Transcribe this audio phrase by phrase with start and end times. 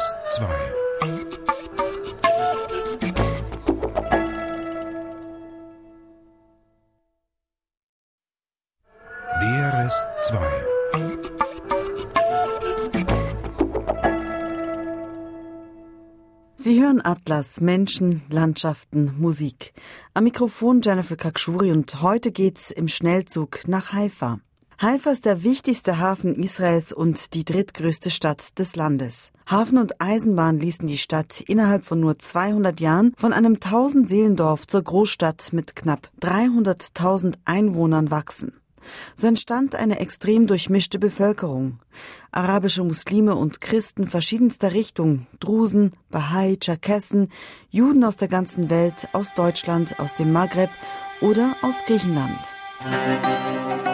[0.00, 0.46] DRS 2
[9.42, 10.38] DRS 2
[16.54, 19.74] Sie hören Atlas, Menschen, Landschaften, Musik.
[20.14, 24.40] Am Mikrofon Jennifer Kakshuri und heute geht's im Schnellzug nach Haifa.
[24.82, 29.30] Haifa ist der wichtigste Hafen Israels und die drittgrößte Stadt des Landes.
[29.46, 34.66] Hafen und Eisenbahn ließen die Stadt innerhalb von nur 200 Jahren von einem 1000 Seelendorf
[34.66, 38.54] zur Großstadt mit knapp 300.000 Einwohnern wachsen.
[39.14, 41.78] So entstand eine extrem durchmischte Bevölkerung.
[42.32, 47.28] Arabische Muslime und Christen verschiedenster Richtung, Drusen, Bahai, Tscherkessen,
[47.68, 50.70] Juden aus der ganzen Welt, aus Deutschland, aus dem Maghreb
[51.20, 52.38] oder aus Griechenland.
[52.82, 53.89] לא,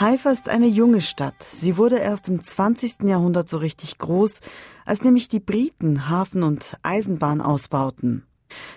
[0.00, 1.42] Haifa ist eine junge Stadt.
[1.42, 3.02] Sie wurde erst im 20.
[3.02, 4.40] Jahrhundert so richtig groß,
[4.86, 8.24] als nämlich die Briten Hafen- und Eisenbahn ausbauten.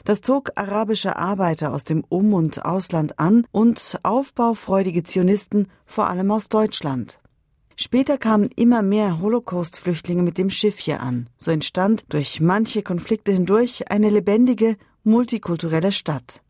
[0.04, 6.30] Das zog arabische Arbeiter aus dem Um- und Ausland an und aufbaufreudige Zionisten vor allem
[6.30, 7.20] aus Deutschland.
[7.78, 11.30] Später kamen immer mehr Holocaust-Flüchtlinge mit dem Schiff hier an.
[11.38, 14.76] So entstand durch manche Konflikte hindurch eine lebendige,
[15.06, 16.43] multikulturelle Stadt.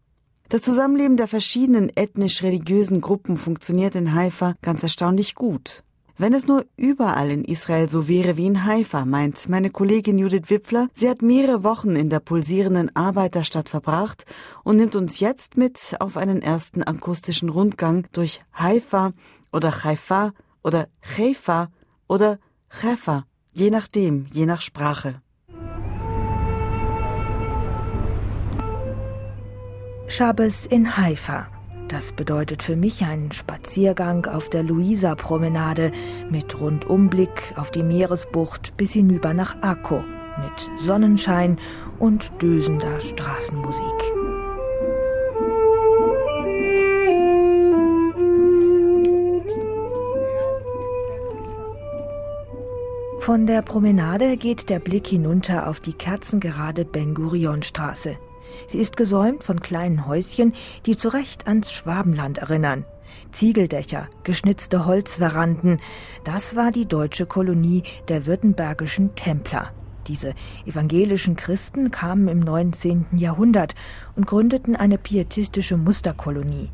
[0.53, 5.83] Das Zusammenleben der verschiedenen ethnisch-religiösen Gruppen funktioniert in Haifa ganz erstaunlich gut.
[6.15, 10.51] Wenn es nur überall in Israel so wäre wie in Haifa, meint meine Kollegin Judith
[10.51, 14.27] Wipfler, sie hat mehrere Wochen in der pulsierenden Arbeiterstadt verbracht
[14.63, 19.13] und nimmt uns jetzt mit auf einen ersten akustischen Rundgang durch Haifa
[19.51, 20.87] oder Haifa oder
[21.17, 21.71] Haifa
[22.07, 22.37] oder
[22.69, 25.19] Chefa, je nachdem, je nach Sprache.
[30.15, 31.47] Schabes in Haifa.
[31.87, 35.91] Das bedeutet für mich einen Spaziergang auf der Luisa-Promenade
[36.29, 40.03] mit Rundumblick auf die Meeresbucht bis hinüber nach Akko
[40.37, 41.57] mit Sonnenschein
[41.97, 43.83] und dösender Straßenmusik.
[53.17, 58.17] Von der Promenade geht der Blick hinunter auf die kerzengerade Ben-Gurion-Straße.
[58.67, 60.53] Sie ist gesäumt von kleinen Häuschen,
[60.85, 62.85] die zu Recht ans Schwabenland erinnern.
[63.31, 65.77] Ziegeldächer, geschnitzte Holzveranden,
[66.23, 69.71] das war die deutsche Kolonie der württembergischen Templer.
[70.07, 70.33] Diese
[70.65, 73.05] evangelischen Christen kamen im 19.
[73.13, 73.73] Jahrhundert
[74.15, 76.69] und gründeten eine pietistische Musterkolonie.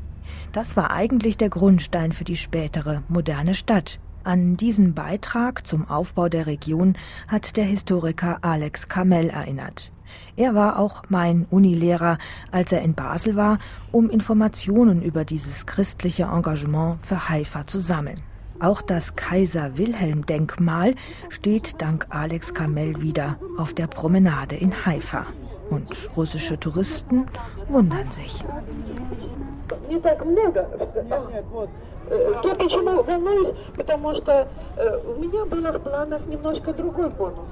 [0.51, 3.99] Das war eigentlich der Grundstein für die spätere moderne Stadt.
[4.23, 6.97] An diesen Beitrag zum Aufbau der Region
[7.27, 9.91] hat der Historiker Alex Kamel erinnert.
[10.36, 12.18] Er war auch mein Unilehrer,
[12.50, 13.58] als er in Basel war,
[13.92, 18.20] um Informationen über dieses christliche Engagement für Haifa zu sammeln.
[18.60, 20.94] Auch das Kaiser Wilhelm Denkmal
[21.28, 25.26] steht dank Alex Kamel wieder auf der Promenade in Haifa.
[25.70, 27.26] Und russische Touristen
[27.68, 28.44] wundern sich.
[29.88, 30.66] не так много.
[32.10, 34.46] Э, Я почему волнуюсь, потому что
[34.76, 37.46] э, у меня было в планах немножко другой бонус.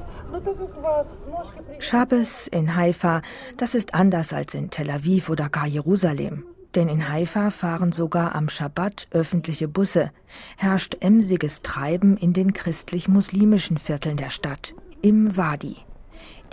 [1.80, 3.22] Schabbes in Haifa,
[3.58, 6.44] das ist anders als in Tel Aviv oder gar Jerusalem.
[6.76, 10.12] Denn in Haifa fahren sogar am Schabbat öffentliche Busse,
[10.58, 15.78] herrscht emsiges Treiben in den christlich-muslimischen Vierteln der Stadt, im Wadi.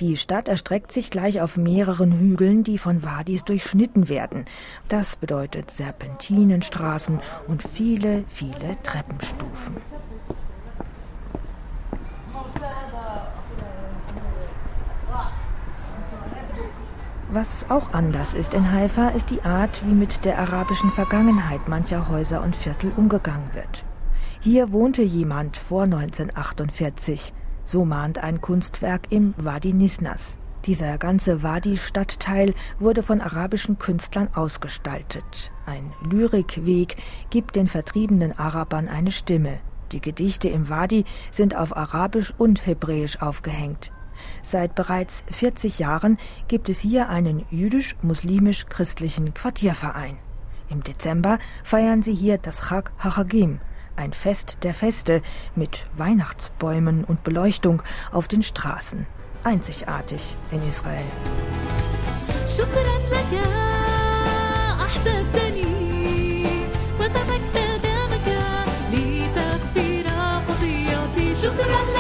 [0.00, 4.44] Die Stadt erstreckt sich gleich auf mehreren Hügeln, die von Wadis durchschnitten werden.
[4.88, 9.76] Das bedeutet Serpentinenstraßen und viele, viele Treppenstufen.
[17.34, 22.08] Was auch anders ist in Haifa, ist die Art, wie mit der arabischen Vergangenheit mancher
[22.08, 23.84] Häuser und Viertel umgegangen wird.
[24.38, 27.32] Hier wohnte jemand vor 1948.
[27.64, 30.36] So mahnt ein Kunstwerk im Wadi Nisnas.
[30.64, 35.50] Dieser ganze Wadi-Stadtteil wurde von arabischen Künstlern ausgestaltet.
[35.66, 36.94] Ein Lyrikweg
[37.30, 39.58] gibt den vertriebenen Arabern eine Stimme.
[39.90, 43.90] Die Gedichte im Wadi sind auf Arabisch und Hebräisch aufgehängt.
[44.43, 46.17] Seit bereits 40 Jahren
[46.47, 50.17] gibt es hier einen jüdisch-muslimisch-christlichen Quartierverein.
[50.69, 53.59] Im Dezember feiern sie hier das Chag HaChagim,
[53.95, 55.21] ein Fest der Feste
[55.55, 57.81] mit Weihnachtsbäumen und Beleuchtung
[58.11, 59.05] auf den Straßen.
[59.43, 61.05] Einzigartig in Israel.
[71.41, 71.92] شكرا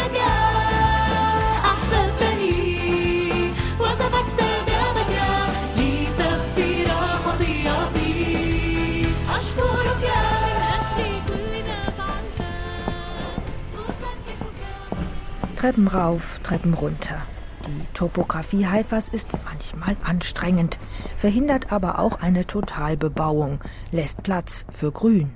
[15.64, 17.22] Treppen rauf, Treppen runter.
[17.66, 20.78] Die Topografie Haifas ist manchmal anstrengend,
[21.16, 25.32] verhindert aber auch eine Totalbebauung, lässt Platz für Grün.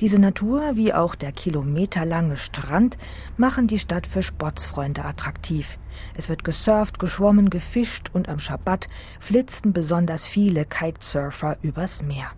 [0.00, 2.96] Diese Natur wie auch der kilometerlange Strand
[3.36, 5.76] machen die Stadt für Sportsfreunde attraktiv.
[6.14, 8.86] Es wird gesurft, geschwommen, gefischt und am Schabbat
[9.20, 12.30] flitzten besonders viele Kitesurfer übers Meer.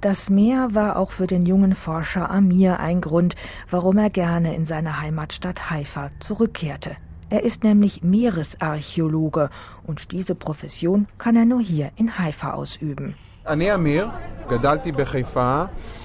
[0.00, 3.36] Das Meer war auch für den jungen Forscher Amir ein Grund,
[3.70, 6.96] warum er gerne in seine Heimatstadt Haifa zurückkehrte.
[7.30, 9.48] Er ist nämlich Meeresarchäologe
[9.86, 13.14] und diese Profession kann er nur hier in Haifa ausüben.
[13.46, 14.08] אני אמיר,
[14.48, 15.64] גדלתי בחיפה,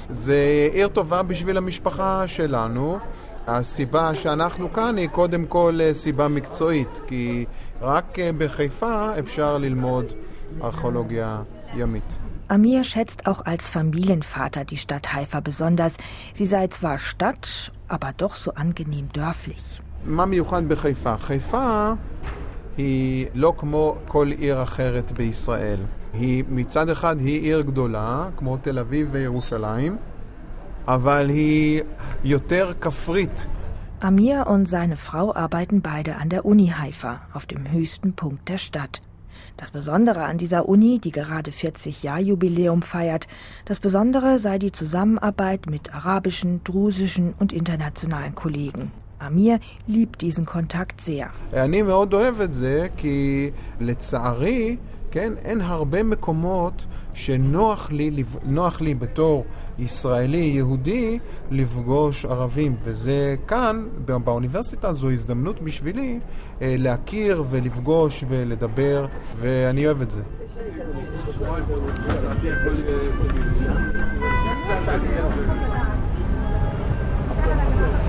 [0.10, 2.98] זה עיר טובה בשביל המשפחה שלנו.
[3.48, 7.46] הסיבה שאנחנו כאן היא קודם כל סיבה מקצועית, כי
[7.81, 10.06] רק בחיפה אפשר ללמוד
[10.64, 11.42] ארכיאולוגיה
[11.75, 12.21] ימית.
[12.52, 15.94] Amir schätzt auch als Familienvater die Stadt Haifa besonders.
[16.34, 19.81] Sie sei zwar Stadt, aber doch so angenehm dörflich.
[20.06, 21.18] מה מיוחד בחיפה?
[21.18, 21.94] חיפה
[22.78, 25.80] היא לא כמו כל עיר אחרת בישראל.
[26.14, 29.98] היא מצד אחד היא עיר גדולה, כמו תל אביב וירושלים,
[30.88, 31.81] אבל היא
[32.24, 33.46] יותר כפרית.
[34.00, 38.60] Amir und seine Frau arbeiten beide an der Uni Haifa, auf dem höchsten Punkt der
[38.60, 39.02] Stadt.
[39.57, 43.29] Das Besondere an dieser Uni, die gerade 40 Jahr Jubiläum feiert,
[43.65, 48.91] das Besondere sei die Zusammenarbeit mit arabischen, drusischen und internationalen Kollegen.
[49.19, 51.31] Amir liebt diesen Kontakt sehr.
[55.12, 58.25] כן, אין הרבה מקומות שנוח לי,
[58.81, 59.44] לי בתור
[59.79, 61.19] ישראלי יהודי
[61.50, 66.19] לפגוש ערבים, וזה כאן, באוניברסיטה, זו הזדמנות בשבילי
[66.62, 69.06] אה, להכיר ולפגוש ולדבר,
[69.37, 70.23] ואני אוהב את זה.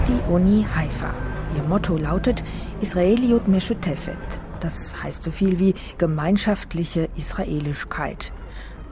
[0.07, 1.11] Die Uni Haifa.
[1.55, 2.39] Ihr Motto lautet
[2.85, 4.42] Israeliut Meshutefet.
[4.63, 8.31] Das heißt so viel wie gemeinschaftliche Israelischkeit.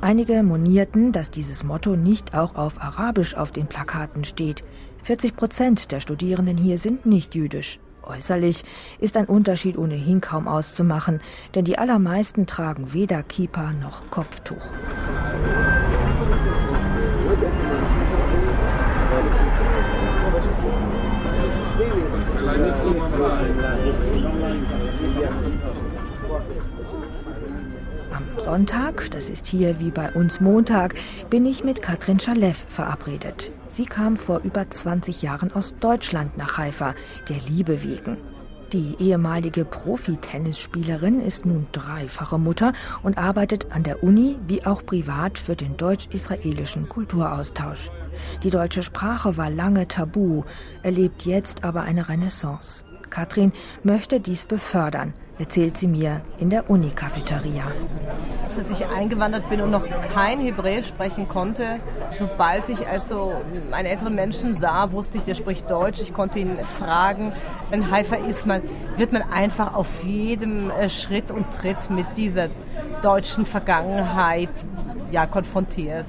[0.01, 4.65] Einige monierten, dass dieses Motto nicht auch auf Arabisch auf den Plakaten steht.
[5.03, 7.79] 40 Prozent der Studierenden hier sind nicht jüdisch.
[8.03, 8.65] Äußerlich
[8.99, 11.21] ist ein Unterschied ohnehin kaum auszumachen,
[11.55, 14.67] denn die allermeisten tragen weder Kippa noch Kopftuch.
[28.37, 30.95] Sonntag, das ist hier wie bei uns Montag,
[31.29, 33.51] bin ich mit Katrin Schalev verabredet.
[33.69, 36.95] Sie kam vor über 20 Jahren aus Deutschland nach Haifa,
[37.29, 38.17] der Liebe wegen.
[38.73, 42.73] Die ehemalige Profi-Tennisspielerin ist nun dreifache Mutter
[43.03, 47.91] und arbeitet an der Uni wie auch privat für den deutsch-israelischen Kulturaustausch.
[48.43, 50.43] Die deutsche Sprache war lange tabu,
[50.83, 52.85] erlebt jetzt aber eine Renaissance.
[53.09, 53.51] Katrin
[53.83, 57.63] möchte dies befördern erzählt sie mir in der Uni-Cafeteria.
[58.43, 59.83] Als ich eingewandert bin und noch
[60.13, 61.79] kein Hebräisch sprechen konnte,
[62.11, 63.33] sobald ich also
[63.71, 65.99] einen älteren Menschen sah, wusste ich, er spricht Deutsch.
[65.99, 67.33] Ich konnte ihn fragen.
[67.71, 68.61] Wenn Haifa ist, man,
[68.97, 72.49] wird man einfach auf jedem äh, Schritt und Tritt mit dieser
[73.01, 74.51] deutschen Vergangenheit
[75.09, 76.05] ja, konfrontiert.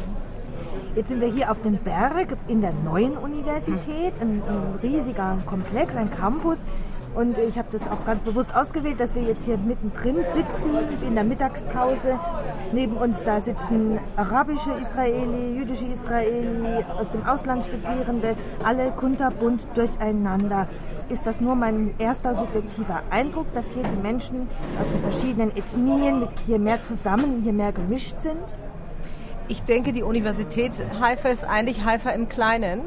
[0.95, 5.97] Jetzt sind wir hier auf dem Berg in der neuen Universität, ein, ein riesiger Komplex,
[5.97, 6.59] ein Campus.
[7.15, 10.71] Und ich habe das auch ganz bewusst ausgewählt, dass wir jetzt hier mittendrin sitzen
[11.07, 12.19] in der Mittagspause.
[12.73, 20.69] Neben uns da sitzen arabische Israeli, jüdische Israeli, aus dem Ausland Studierende, alle kunterbunt durcheinander.
[21.11, 24.49] Ist das nur mein erster subjektiver Eindruck, dass hier die Menschen
[24.81, 28.41] aus den verschiedenen Ethnien hier mehr zusammen, hier mehr gemischt sind?
[29.49, 32.81] Ich denke, die Universität Haifa ist eigentlich Haifa im Kleinen.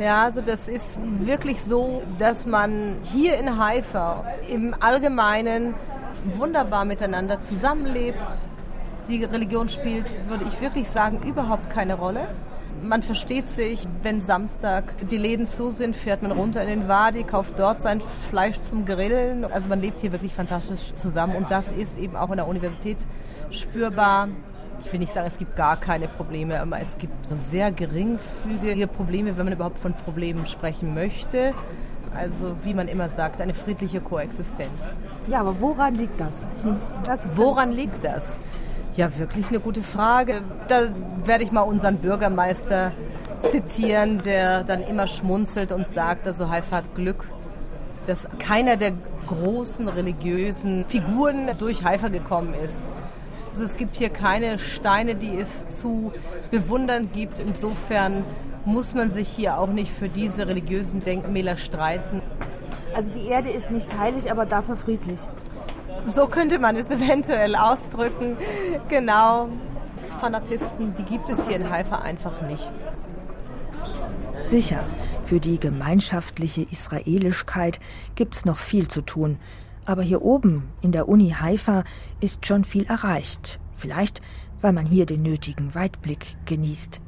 [0.00, 5.74] Ja, also das ist wirklich so, dass man hier in Haifa im Allgemeinen
[6.24, 8.16] wunderbar miteinander zusammenlebt.
[9.08, 12.28] Die Religion spielt, würde ich wirklich sagen, überhaupt keine Rolle.
[12.82, 17.22] Man versteht sich, wenn Samstag die Läden zu sind, fährt man runter in den Wadi,
[17.24, 19.44] kauft dort sein Fleisch zum Grillen.
[19.44, 22.96] Also man lebt hier wirklich fantastisch zusammen und das ist eben auch in der Universität
[23.50, 24.28] spürbar
[24.84, 29.36] ich will nicht sagen, es gibt gar keine Probleme, aber es gibt sehr geringfügige Probleme,
[29.36, 31.54] wenn man überhaupt von Problemen sprechen möchte.
[32.14, 34.96] Also wie man immer sagt, eine friedliche Koexistenz.
[35.28, 36.46] Ja, aber woran liegt das?
[37.04, 38.24] das woran liegt das?
[38.96, 40.42] Ja, wirklich eine gute Frage.
[40.66, 40.88] Da
[41.24, 42.92] werde ich mal unseren Bürgermeister
[43.50, 47.24] zitieren, der dann immer schmunzelt und sagt, also Haifa hat Glück,
[48.06, 48.92] dass keiner der
[49.26, 52.82] großen religiösen Figuren durch Haifa gekommen ist.
[53.52, 56.12] Also es gibt hier keine Steine, die es zu
[56.50, 57.38] bewundern gibt.
[57.40, 58.24] Insofern
[58.64, 62.22] muss man sich hier auch nicht für diese religiösen Denkmäler streiten.
[62.94, 65.18] Also die Erde ist nicht heilig, aber dafür friedlich.
[66.06, 68.36] So könnte man es eventuell ausdrücken.
[68.88, 69.48] Genau.
[70.20, 72.72] Fanatisten, die gibt es hier in Haifa einfach nicht.
[74.42, 74.84] Sicher,
[75.24, 77.78] für die gemeinschaftliche Israelischkeit
[78.16, 79.38] gibt es noch viel zu tun.
[79.90, 81.82] Aber hier oben in der Uni Haifa
[82.20, 83.58] ist schon viel erreicht.
[83.74, 84.22] Vielleicht,
[84.60, 87.00] weil man hier den nötigen Weitblick genießt.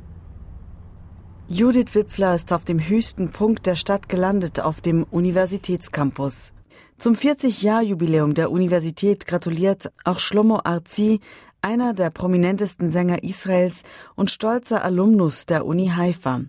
[1.47, 6.53] Judith Wipfler ist auf dem höchsten Punkt der Stadt gelandet, auf dem Universitätscampus.
[6.99, 11.21] Zum 40-Jahr-Jubiläum der Universität gratuliert auch Shlomo Arzi,
[11.61, 13.85] einer der prominentesten Sänger Israels
[14.17, 16.41] und stolzer Alumnus der Uni Haifa.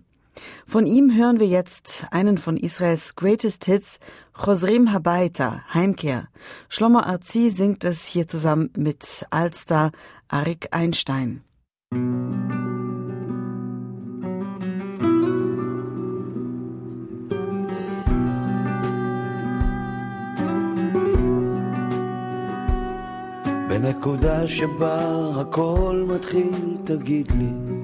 [0.65, 3.99] Von ihm hören wir jetzt einen von Israels Greatest Hits,
[4.33, 6.27] Chosrim Habaita, Heimkehr.
[6.69, 9.91] Shlomo Arzi singt es hier zusammen mit Alstar
[10.27, 11.41] Arik Einstein.
[23.69, 27.82] בנקודה שבה הכל מתחיל, תגיד לי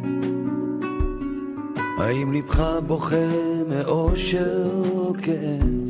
[2.00, 3.26] האם לבך בוכה
[3.68, 5.80] מאושר או כאב?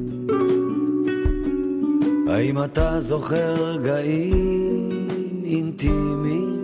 [2.28, 5.08] האם אתה זוכר רגעים
[5.44, 6.60] אינטימיים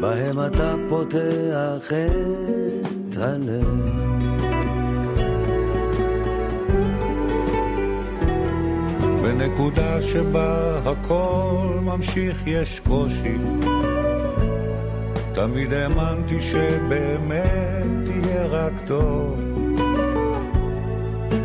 [0.00, 1.92] בהם אתה פותח
[3.08, 4.00] את הלב?
[9.22, 13.36] בנקודה שבה הכל ממשיך יש קושי
[15.40, 19.40] תמיד האמנתי שבאמת יהיה רק טוב.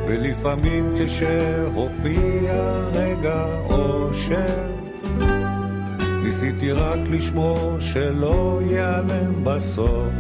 [0.08, 2.54] ולפעמים כשהופיע
[2.94, 4.68] רגע אושר
[6.24, 10.14] ניסיתי רק לשמור שלא ייעלם בסוף.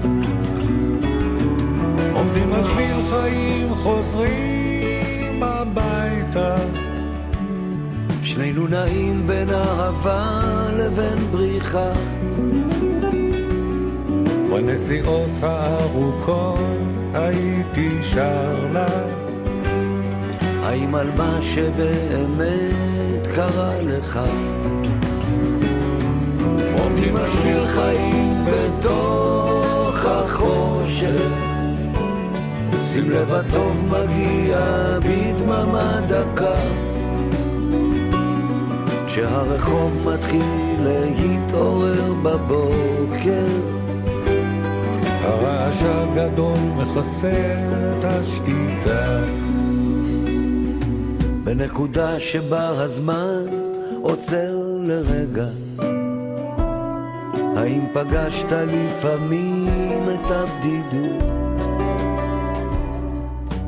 [2.14, 6.56] עומדים על שביל חיים חוזרים הביתה.
[8.24, 10.42] שנינו נעים בין אהבה
[10.78, 11.92] לבין בריחה
[14.56, 16.60] בנסיעות הארוכות
[17.14, 18.88] הייתי שר לה.
[20.64, 24.20] האם על מה שבאמת קרה לך?
[26.80, 27.28] עומדים על
[27.68, 31.32] חיים בתוך החושך.
[32.82, 34.60] שים לב הטוב מגיע
[35.00, 36.56] בדממה דקה.
[39.08, 43.75] כשהרחוב מתחיל להתעורר בבוקר
[45.26, 47.56] הרעש הגדול מכסה
[48.00, 49.20] את השתיקה.
[51.44, 53.46] בנקודה שבה הזמן
[54.02, 55.48] עוצר לרגע,
[57.58, 61.24] האם פגשת לפעמים את הבדידות?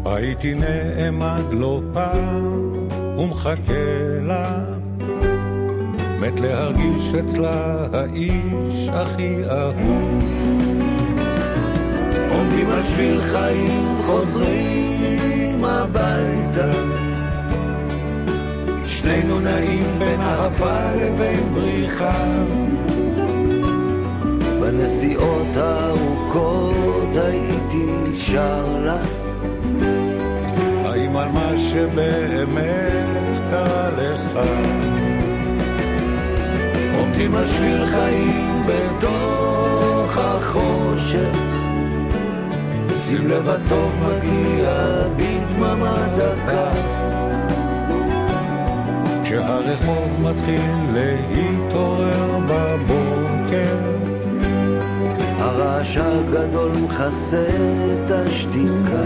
[0.05, 2.73] הייתי נעמד לא פעם
[3.17, 3.73] ומחכה
[4.21, 4.63] לה,
[6.19, 10.66] מת להרגיש אצלה האיש הכי אהוב.
[12.47, 16.71] עומדים על שביל חיים, חוזרים הביתה.
[18.85, 22.23] שנינו נעים בין אהבה לבין בריחה.
[24.61, 29.01] בנסיעות הארוכות הייתי שר לה.
[30.85, 34.39] האם על מה שבאמת קרה לך.
[36.97, 41.56] עומדים על שביל חיים בתוך החושך,
[43.09, 44.71] שים לב הטוב מגיע
[45.17, 46.71] בדממה דקה.
[49.23, 50.61] כשהרחוב מתחיל
[50.93, 53.77] להתעורר בבוקר,
[55.39, 59.03] הרעש הגדול מכסה את השתיקה.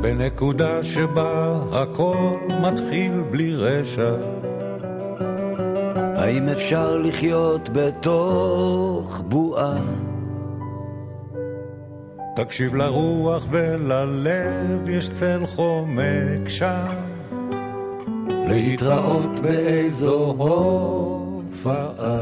[0.00, 4.14] בנקודה שבה הכל מתחיל בלי רשע.
[6.16, 9.76] האם אפשר לחיות בתוך בועה?
[12.35, 17.15] תקשיב לרוח וללב, יש צל חומק שם.
[18.47, 22.19] להתראות באיזו הופעה.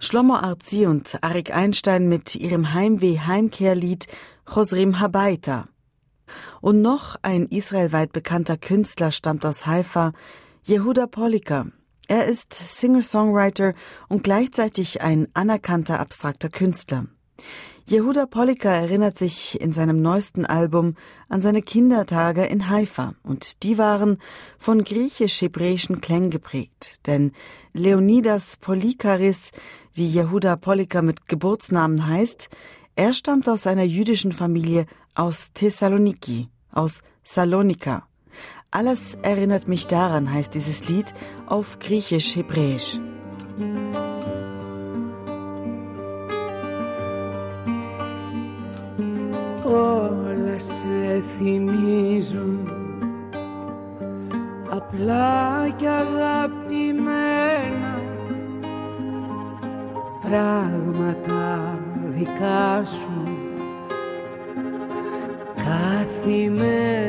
[0.00, 4.06] Schlomo Arzi und Arik Einstein mit ihrem Heimweh-Heimkehrlied
[4.46, 5.66] Chosrim Habaita.
[6.60, 10.12] Und noch ein israelweit bekannter Künstler stammt aus Haifa,
[10.64, 11.66] Yehuda Polika.
[12.07, 13.73] Er ist Singer-Songwriter
[14.09, 17.05] und gleichzeitig ein anerkannter abstrakter Künstler.
[17.85, 20.95] Yehuda Polika erinnert sich in seinem neuesten Album
[21.27, 24.19] an seine Kindertage in Haifa und die waren
[24.57, 27.33] von griechisch-hebräischen Klängen geprägt, denn
[27.73, 29.51] Leonidas Polikaris,
[29.93, 32.49] wie Yehuda Polika mit Geburtsnamen heißt,
[32.95, 38.07] er stammt aus einer jüdischen Familie aus Thessaloniki, aus Salonika.
[38.72, 41.14] Alles erinnert mich daran, heißt dieses Lied
[41.46, 42.98] auf griechisch-hebräisch.
[49.64, 52.68] όλα σε θυμίζουν
[54.70, 56.82] απλά και αγαπημένα
[60.22, 61.78] πράγματα
[62.14, 63.28] δικά σου
[65.56, 67.08] καθημερινά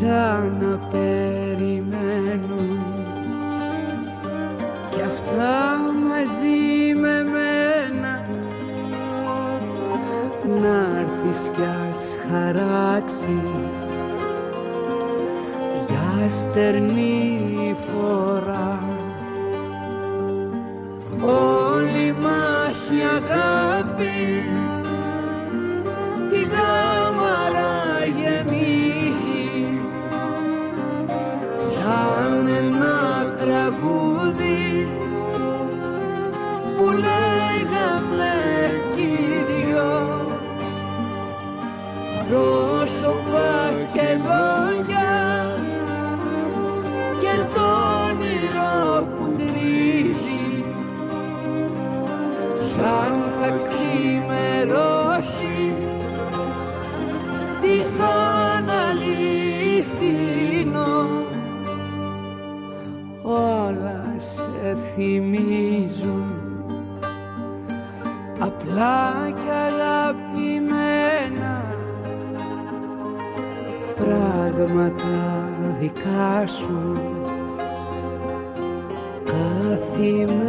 [0.00, 2.78] Σαν να περιμένουν
[4.90, 8.14] κι αυτά μαζί με μένα
[10.62, 13.38] να έρθεις κι ας χαράξει.
[15.88, 18.78] Για στερνή φορά.
[21.20, 24.14] Όλη μας η αγάπη
[76.04, 76.98] χάσουν
[79.24, 80.43] κάθε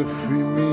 [0.00, 0.69] σε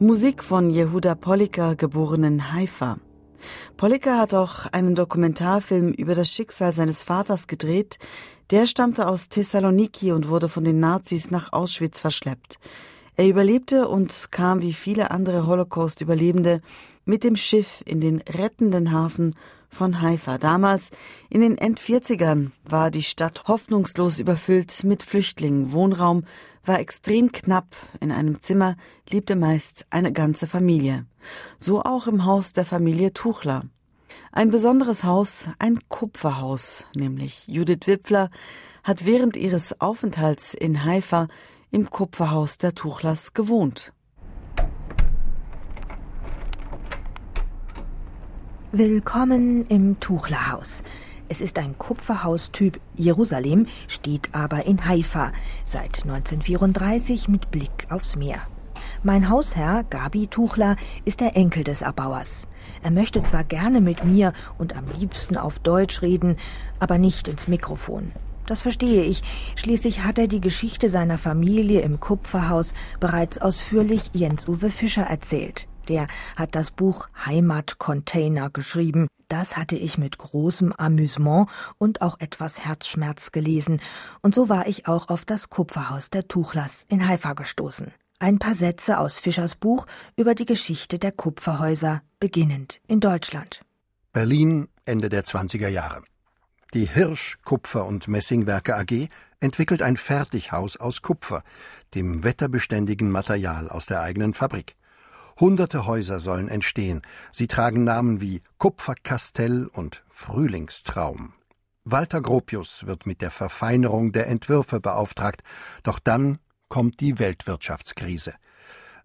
[0.00, 2.98] Musik von Yehuda Polliker, geborenen Haifa.
[3.76, 7.98] Polliker hat auch einen Dokumentarfilm über das Schicksal seines Vaters gedreht.
[8.53, 12.59] der stammte aus Thessaloniki und wurde von den Nazis nach Auschwitz verschleppt.
[13.15, 16.61] Er überlebte und kam wie viele andere Holocaust-Überlebende
[17.03, 19.35] mit dem Schiff in den rettenden Hafen
[19.69, 20.37] von Haifa.
[20.37, 20.91] Damals,
[21.31, 25.71] in den End-40ern, war die Stadt hoffnungslos überfüllt mit Flüchtlingen.
[25.71, 26.23] Wohnraum
[26.63, 27.75] war extrem knapp.
[28.01, 28.75] In einem Zimmer
[29.09, 31.07] lebte meist eine ganze Familie.
[31.57, 33.63] So auch im Haus der Familie Tuchler.
[34.31, 38.29] Ein besonderes Haus, ein Kupferhaus, nämlich Judith Wipfler
[38.83, 41.27] hat während ihres Aufenthalts in Haifa
[41.71, 43.93] im Kupferhaus der Tuchlers gewohnt.
[48.71, 50.81] Willkommen im Tuchlerhaus.
[51.29, 55.31] Es ist ein Kupferhaustyp Jerusalem, steht aber in Haifa,
[55.63, 58.41] seit 1934 mit Blick aufs Meer.
[59.03, 62.45] Mein Hausherr, Gabi Tuchler, ist der Enkel des Erbauers.
[62.81, 66.37] Er möchte zwar gerne mit mir und am liebsten auf Deutsch reden,
[66.79, 68.11] aber nicht ins Mikrofon.
[68.45, 69.21] Das verstehe ich.
[69.55, 75.67] Schließlich hat er die Geschichte seiner Familie im Kupferhaus bereits ausführlich Jens-Uwe Fischer erzählt.
[75.87, 79.07] Der hat das Buch Heimatcontainer geschrieben.
[79.27, 83.81] Das hatte ich mit großem Amüsement und auch etwas Herzschmerz gelesen.
[84.21, 87.91] Und so war ich auch auf das Kupferhaus der Tuchlers in Haifa gestoßen.
[88.23, 93.59] Ein paar Sätze aus Fischers Buch über die Geschichte der Kupferhäuser, beginnend in Deutschland.
[94.13, 96.03] Berlin, Ende der 20er Jahre.
[96.73, 99.09] Die Hirsch Kupfer- und Messingwerke AG
[99.41, 101.43] entwickelt ein Fertighaus aus Kupfer,
[101.95, 104.77] dem wetterbeständigen Material aus der eigenen Fabrik.
[105.37, 107.01] Hunderte Häuser sollen entstehen.
[107.33, 111.33] Sie tragen Namen wie Kupferkastell und Frühlingstraum.
[111.83, 115.43] Walter Gropius wird mit der Verfeinerung der Entwürfe beauftragt,
[115.83, 116.39] doch dann
[116.73, 118.33] kommt die Weltwirtschaftskrise.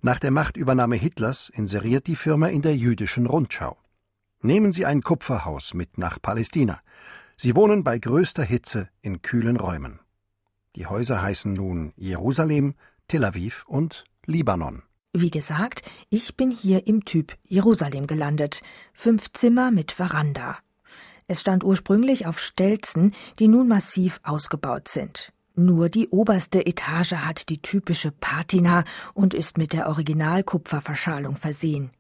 [0.01, 3.77] Nach der Machtübernahme Hitlers inseriert die Firma in der jüdischen Rundschau.
[4.41, 6.81] Nehmen Sie ein Kupferhaus mit nach Palästina.
[7.37, 10.01] Sie wohnen bei größter Hitze in kühlen Räumen.
[10.77, 12.75] Die Häuser heißen nun Jerusalem,
[13.07, 14.83] Tel Aviv und Libanon.
[15.13, 18.63] Wie gesagt, ich bin hier im Typ Jerusalem gelandet.
[18.95, 20.57] Fünf Zimmer mit Veranda.
[21.27, 25.35] Es stand ursprünglich auf Stelzen, die nun massiv ausgebaut sind.
[25.59, 31.91] Nur die oberste Etage hat die typische Patina und ist mit der Originalkupferverschalung versehen.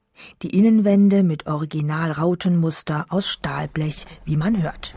[0.43, 4.95] Die Innenwände mit Originalrautenmuster aus Stahlblech, wie man hört.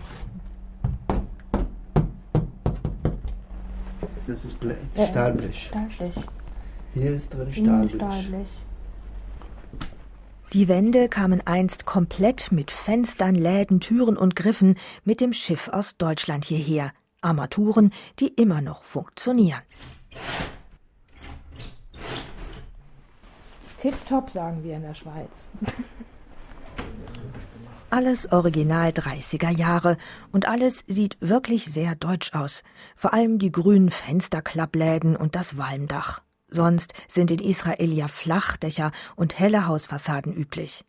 [4.27, 5.65] Das ist Blech, Stahlblech.
[5.65, 6.13] Stahlblech.
[6.93, 8.47] Hier ist drin Stahlblech.
[10.53, 15.97] Die Wände kamen einst komplett mit Fenstern, Läden, Türen und Griffen mit dem Schiff aus
[15.97, 16.91] Deutschland hierher.
[17.21, 19.61] Armaturen, die immer noch funktionieren.
[23.81, 25.45] Tipptopp, sagen wir in der Schweiz.
[27.89, 29.97] Alles original 30er Jahre
[30.31, 32.63] und alles sieht wirklich sehr deutsch aus.
[32.95, 36.21] Vor allem die grünen Fensterklappläden und das Walmdach.
[36.47, 40.85] Sonst sind in Israel ja Flachdächer und helle Hausfassaden üblich.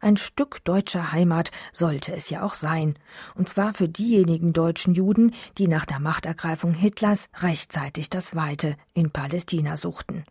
[0.00, 2.98] Ein Stück deutscher Heimat sollte es ja auch sein,
[3.34, 9.10] und zwar für diejenigen deutschen Juden, die nach der Machtergreifung Hitlers rechtzeitig das Weite in
[9.10, 10.24] Palästina suchten.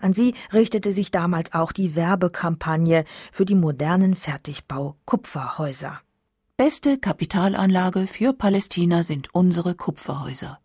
[0.00, 6.00] An sie richtete sich damals auch die Werbekampagne für die modernen Fertigbau Kupferhäuser.
[6.56, 10.58] Beste Kapitalanlage für Palästina sind unsere Kupferhäuser.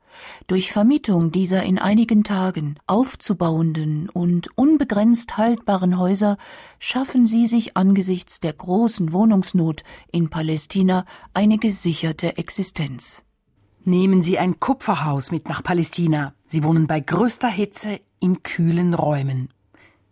[0.47, 6.37] Durch Vermietung dieser in einigen Tagen aufzubauenden und unbegrenzt haltbaren Häuser
[6.79, 13.23] schaffen sie sich angesichts der großen Wohnungsnot in Palästina eine gesicherte Existenz.
[13.83, 16.35] Nehmen Sie ein Kupferhaus mit nach Palästina.
[16.45, 19.49] Sie wohnen bei größter Hitze in kühlen Räumen.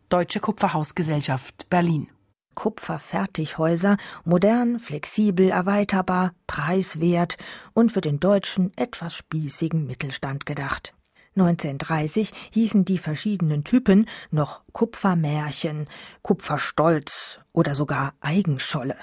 [0.09, 2.07] Deutsche Kupferhausgesellschaft Berlin.
[2.55, 7.37] Kupferfertighäuser, modern, flexibel, erweiterbar, preiswert
[7.73, 10.93] und für den deutschen etwas spießigen Mittelstand gedacht.
[11.35, 15.87] 1930 hießen die verschiedenen Typen noch Kupfermärchen,
[16.21, 18.95] Kupferstolz oder sogar Eigenscholle.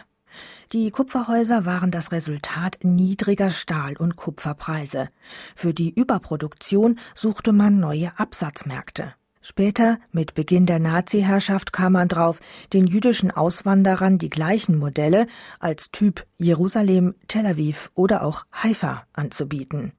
[0.72, 5.08] Die Kupferhäuser waren das Resultat niedriger Stahl- und Kupferpreise.
[5.54, 9.14] Für die Überproduktion suchte man neue Absatzmärkte.
[9.48, 12.40] Später, mit Beginn der Nazi-Herrschaft, kam man drauf,
[12.72, 15.28] den jüdischen Auswanderern die gleichen Modelle
[15.60, 19.92] als Typ Jerusalem, Tel Aviv oder auch Haifa anzubieten.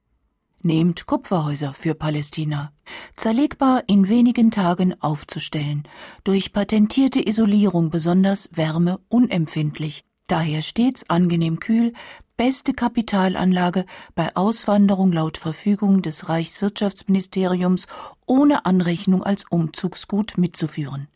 [0.64, 2.74] Nehmt Kupferhäuser für Palästina.
[3.14, 5.88] Zerlegbar in wenigen Tagen aufzustellen.
[6.26, 10.04] Durch patentierte Isolierung besonders wärmeunempfindlich.
[10.28, 11.94] Daher stets angenehm kühl,
[12.36, 17.88] beste Kapitalanlage bei Auswanderung laut Verfügung des Reichswirtschaftsministeriums
[18.26, 21.08] ohne Anrechnung als Umzugsgut mitzuführen.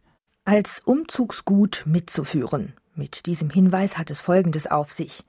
[0.45, 2.74] Als Umzugsgut mitzuführen.
[2.95, 5.24] Mit diesem Hinweis hat es Folgendes auf sich.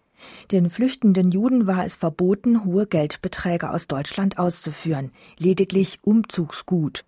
[0.53, 7.05] Den flüchtenden Juden war es verboten, hohe Geldbeträge aus Deutschland auszuführen, lediglich Umzugsgut.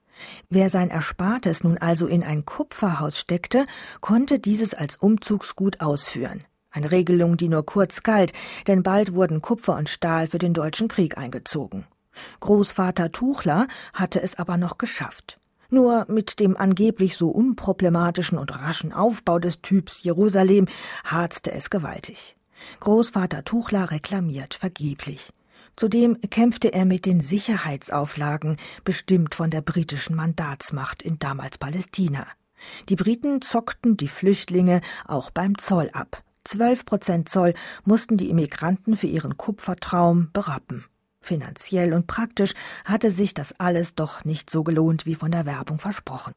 [0.51, 3.65] Wer sein Erspartes nun also in ein Kupferhaus steckte,
[4.01, 6.45] konnte dieses als Umzugsgut ausführen.
[6.75, 8.33] Eine Regelung, die nur kurz galt,
[8.67, 11.87] denn bald wurden Kupfer und Stahl für den Deutschen Krieg eingezogen.
[12.41, 15.39] Großvater Tuchler hatte es aber noch geschafft.
[15.71, 20.67] Nur mit dem angeblich so unproblematischen und raschen Aufbau des Typs Jerusalem
[21.05, 22.37] harzte es gewaltig.
[22.81, 25.33] Großvater Tuchler reklamiert vergeblich.
[25.77, 32.27] Zudem kämpfte er mit den Sicherheitsauflagen, bestimmt von der britischen Mandatsmacht in damals Palästina.
[32.89, 36.25] Die Briten zockten die Flüchtlinge auch beim Zoll ab.
[36.45, 37.55] Zwölf Prozent Zoll
[37.85, 40.85] mussten die Immigranten für ihren Kupfertraum berappen.
[41.21, 42.53] Finanziell und praktisch
[42.85, 46.33] hatte sich das alles doch nicht so gelohnt wie von der Werbung versprochen.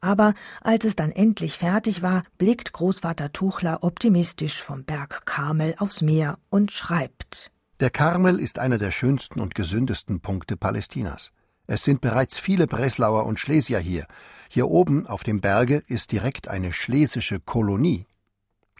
[0.00, 6.02] Aber als es dann endlich fertig war, blickt Großvater Tuchler optimistisch vom Berg Karmel aufs
[6.02, 11.32] Meer und schreibt Der Karmel ist einer der schönsten und gesündesten Punkte Palästinas.
[11.66, 14.06] Es sind bereits viele Breslauer und Schlesier hier.
[14.48, 18.06] Hier oben auf dem Berge ist direkt eine schlesische Kolonie.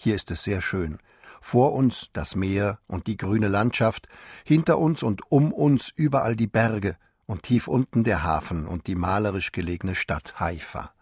[0.02, 0.96] Hier ist es sehr schön.
[1.42, 4.08] Vor uns das Meer und die grüne Landschaft,
[4.44, 8.94] hinter uns und um uns überall die Berge und tief unten der Hafen und die
[8.94, 10.94] malerisch gelegene Stadt Haifa.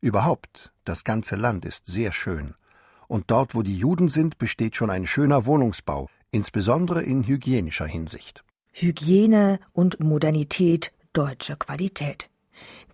[0.00, 2.56] Überhaupt, das ganze Land ist sehr schön.
[3.06, 8.42] Und dort, wo die Juden sind, besteht schon ein schöner Wohnungsbau, insbesondere in hygienischer Hinsicht.
[8.72, 12.28] Hygiene und Modernität deutsche Qualität.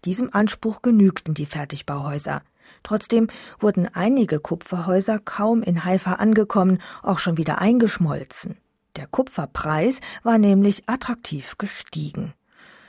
[0.05, 2.43] Diesem Anspruch genügten die Fertigbauhäuser.
[2.83, 3.29] Trotzdem
[3.59, 8.57] wurden einige Kupferhäuser kaum in Haifa angekommen, auch schon wieder eingeschmolzen.
[8.97, 12.35] Der Kupferpreis war nämlich attraktiv gestiegen.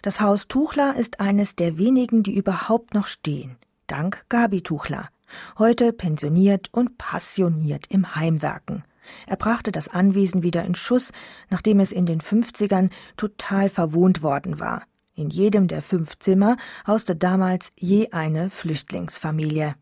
[0.02, 3.58] Das Haus Tuchler ist eines der wenigen, die überhaupt noch stehen.
[3.86, 5.10] Dank Gabi Tuchler.
[5.58, 8.84] Heute pensioniert und passioniert im Heimwerken.
[9.28, 11.12] Er brachte das Anwesen wieder in Schuss,
[11.50, 14.84] nachdem es in den 50ern total verwohnt worden war.
[15.14, 19.76] In jedem der fünf Zimmer hauste damals je eine Flüchtlingsfamilie.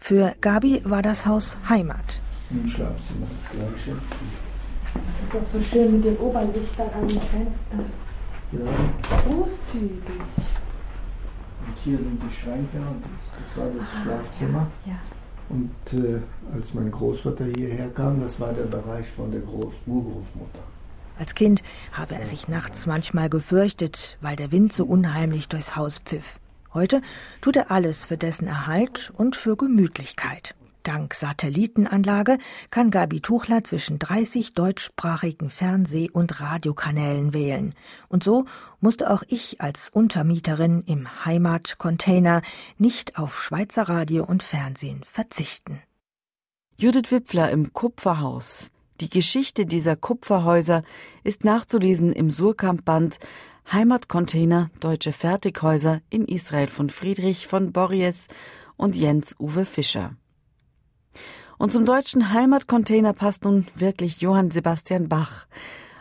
[0.00, 2.20] Für Gabi war das Haus Heimat.
[2.50, 3.96] Im Schlafzimmer das gleiche.
[4.94, 7.84] Das ist auch so schön mit den Oberlichtern an den Fenstern.
[8.52, 8.58] Ja.
[9.30, 10.00] Großzügig.
[11.66, 14.66] Und hier sind die Schränke und das, das war das ah, Schlafzimmer.
[14.86, 14.98] Ja.
[15.50, 16.20] Und äh,
[16.54, 20.67] als mein Großvater hierher kam, das war der Bereich von der Groß Urgroßmutter.
[21.18, 25.98] Als Kind habe er sich nachts manchmal gefürchtet, weil der Wind so unheimlich durchs Haus
[25.98, 26.38] pfiff.
[26.72, 27.02] Heute
[27.40, 30.54] tut er alles für dessen Erhalt und für Gemütlichkeit.
[30.84, 32.38] Dank Satellitenanlage
[32.70, 37.74] kann Gabi Tuchler zwischen 30 deutschsprachigen Fernseh- und Radiokanälen wählen.
[38.08, 38.46] Und so
[38.80, 42.42] musste auch ich als Untermieterin im Heimatcontainer
[42.78, 45.82] nicht auf Schweizer Radio und Fernsehen verzichten.
[46.78, 48.70] Judith Wipfler im Kupferhaus.
[49.00, 50.82] Die Geschichte dieser Kupferhäuser
[51.22, 53.20] ist nachzulesen im Surkamp-Band
[53.70, 58.26] Heimatcontainer Deutsche Fertighäuser in Israel von Friedrich von Borries
[58.76, 60.16] und Jens Uwe Fischer.
[61.58, 65.46] Und zum deutschen Heimatcontainer passt nun wirklich Johann Sebastian Bach.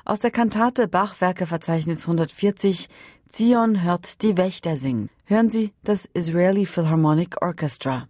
[0.03, 2.89] Aus der Kantate Bachwerkeverzeichnis 140
[3.29, 5.09] Zion hört die Wächter singen.
[5.25, 8.07] Hören Sie das Israeli Philharmonic Orchestra.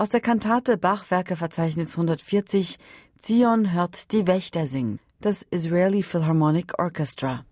[0.00, 2.78] Aus der Kantate Bachwerkeverzeichnis 140
[3.18, 7.44] Zion hört die Wächter singen, das Israeli Philharmonic Orchestra.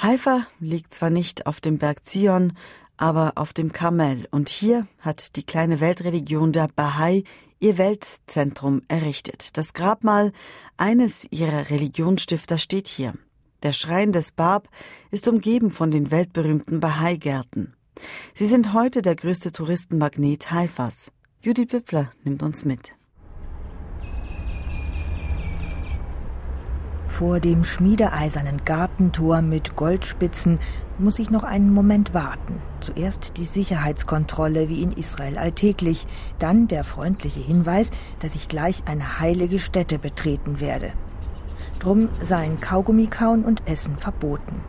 [0.00, 2.54] Haifa liegt zwar nicht auf dem Berg Zion,
[2.96, 7.22] aber auf dem Karmel und hier hat die kleine Weltreligion der Bahai
[7.60, 9.56] ihr Weltzentrum errichtet.
[9.56, 10.32] Das Grabmal
[10.76, 13.14] eines ihrer Religionsstifter steht hier.
[13.62, 14.68] Der Schrein des Bab
[15.12, 17.74] ist umgeben von den weltberühmten Bahai-Gärten.
[18.34, 21.12] Sie sind heute der größte Touristenmagnet Haifas.
[21.44, 22.94] Judith Wipfler nimmt uns mit.
[27.08, 30.60] Vor dem schmiedeeisernen Gartentor mit Goldspitzen
[31.00, 32.62] muss ich noch einen Moment warten.
[32.78, 36.06] Zuerst die Sicherheitskontrolle wie in Israel alltäglich,
[36.38, 40.92] dann der freundliche Hinweis, dass ich gleich eine heilige Stätte betreten werde.
[41.80, 44.62] Drum seien Kaugummi kauen und Essen verboten.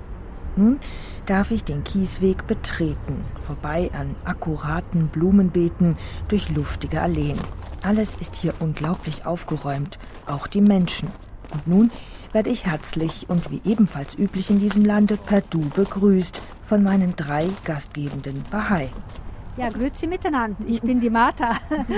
[0.55, 0.79] Nun
[1.25, 7.37] darf ich den Kiesweg betreten, vorbei an akkuraten Blumenbeeten durch luftige Alleen.
[7.83, 11.09] Alles ist hier unglaublich aufgeräumt, auch die Menschen.
[11.53, 11.91] Und nun
[12.31, 17.15] werde ich herzlich und wie ebenfalls üblich in diesem Lande per Du begrüßt von meinen
[17.15, 18.89] drei gastgebenden Bahai.
[19.57, 20.57] Ja, grüezi miteinander.
[20.67, 21.51] Ich bin die Martha.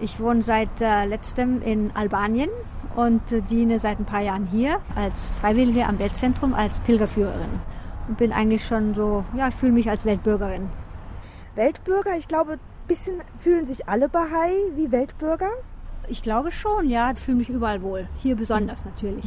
[0.00, 2.50] Ich wohne seit äh, letztem in Albanien
[2.96, 7.60] und äh, diene seit ein paar Jahren hier als Freiwillige am Weltzentrum als Pilgerführerin
[8.08, 10.68] bin eigentlich schon so, ja, ich fühle mich als Weltbürgerin.
[11.54, 15.50] Weltbürger, ich glaube, ein bisschen fühlen sich alle Bahai wie Weltbürger.
[16.08, 18.08] Ich glaube schon, ja, ich fühle mich überall wohl.
[18.16, 19.24] Hier besonders natürlich.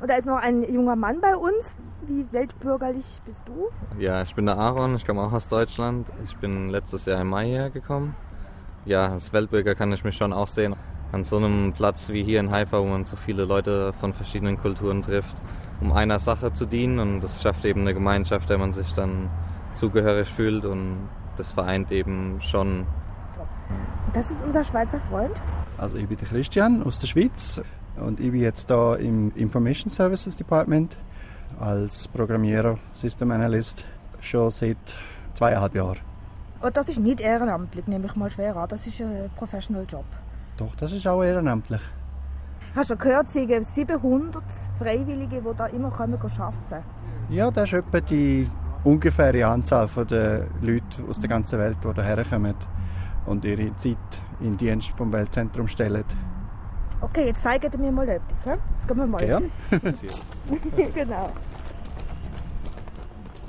[0.00, 1.78] Und da ist noch ein junger Mann bei uns.
[2.06, 3.68] Wie weltbürgerlich bist du?
[3.98, 6.06] Ja, ich bin der Aaron, ich komme auch aus Deutschland.
[6.24, 8.14] Ich bin letztes Jahr im Mai hergekommen.
[8.84, 10.74] Ja, als Weltbürger kann ich mich schon auch sehen.
[11.12, 14.58] An so einem Platz wie hier in Haifa, wo man so viele Leute von verschiedenen
[14.58, 15.36] Kulturen trifft,
[15.80, 16.98] um einer Sache zu dienen.
[16.98, 19.28] Und das schafft eben eine Gemeinschaft, der man sich dann
[19.74, 20.64] zugehörig fühlt.
[20.64, 22.86] Und das vereint eben schon.
[24.12, 25.40] Das ist unser Schweizer Freund.
[25.78, 27.62] Also ich bin der Christian aus der Schweiz.
[27.96, 30.96] Und ich bin jetzt da im Information Services Department
[31.58, 33.84] als Programmierer, System Analyst
[34.20, 34.78] schon seit
[35.34, 35.98] zweieinhalb Jahren.
[36.60, 38.68] Und das ist nicht ehrenamtlich, nehme ich mal schwer an.
[38.68, 40.04] Das ist ein Professional Job.
[40.56, 41.80] Doch, das ist auch ehrenamtlich.
[42.74, 44.42] Hast du gehört, es sind 700
[44.78, 46.84] Freiwillige, die da immer kommen arbeiten
[47.28, 48.48] Ja, das ist etwa die
[48.84, 52.54] ungefähre Anzahl der Leute aus der ganzen Welt, die hierher kommen
[53.26, 53.96] und ihre Zeit
[54.40, 56.04] in Dienst vom Weltzentrum stellen.
[57.00, 58.44] Okay, jetzt zeigt mir mal etwas.
[58.44, 58.50] He?
[58.50, 59.24] Jetzt gehen wir mal.
[59.24, 59.50] Gern.
[60.94, 61.30] genau.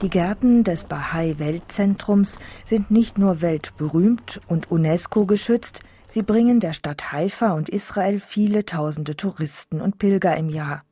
[0.01, 5.81] Die Gärten des Bahai-Weltzentrums sind nicht nur weltberühmt und UNESCO geschützt,
[6.11, 10.83] sie bringen der Stadt Haifa und Israel viele tausende Touristen und Pilger im Jahr.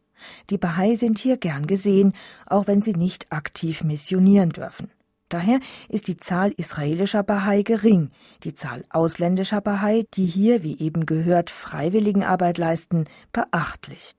[0.49, 2.13] Die Bahai sind hier gern gesehen,
[2.45, 4.91] auch wenn sie nicht aktiv missionieren dürfen.
[5.29, 5.59] Daher
[5.89, 8.09] ist die Zahl israelischer Bahai gering.
[8.43, 14.15] Die Zahl ausländischer Bahai, die hier, wie eben gehört, Freiwilligenarbeit leisten, beachtlich.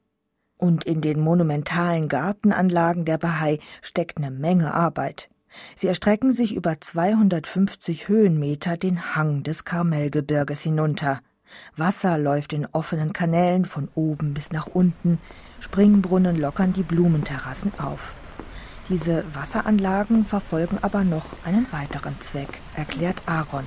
[0.56, 5.28] Und in den monumentalen Gartenanlagen der Bahai steckt eine Menge Arbeit.
[5.76, 11.20] Sie erstrecken sich über 250 Höhenmeter den Hang des Karmelgebirges hinunter.
[11.76, 15.18] Wasser läuft in offenen Kanälen von oben bis nach unten,
[15.60, 18.12] Springbrunnen lockern die Blumenterrassen auf.
[18.88, 23.64] Diese Wasseranlagen verfolgen aber noch einen weiteren Zweck, erklärt Aaron.